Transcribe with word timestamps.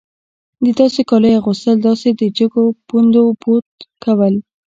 د 0.63 0.65
داسې 0.79 1.01
کالیو 1.09 1.37
اغوستل 1.39 1.77
داسې 1.87 2.09
د 2.19 2.21
جګو 2.37 2.63
پوندو 2.87 3.21
بوټ 3.41 3.67
کول. 4.03 4.33